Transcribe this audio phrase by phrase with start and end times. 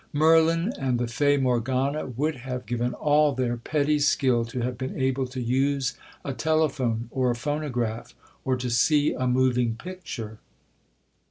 [0.13, 4.99] Merlin and the Fay Morgana would have given all their petty skill to have been
[4.99, 5.93] able to use
[6.25, 10.39] a telephone or a phonograph, or to see a moving picture.